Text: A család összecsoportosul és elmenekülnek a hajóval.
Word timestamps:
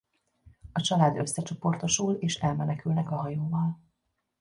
A 0.71 0.81
család 0.81 1.17
összecsoportosul 1.17 2.13
és 2.13 2.35
elmenekülnek 2.35 3.11
a 3.11 3.15
hajóval. 3.15 3.79